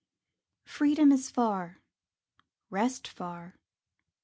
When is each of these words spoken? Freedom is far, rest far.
Freedom 0.65 1.11
is 1.11 1.29
far, 1.29 1.79
rest 2.71 3.07
far. 3.07 3.59